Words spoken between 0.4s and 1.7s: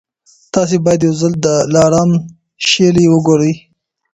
تاسي باید یو ځل د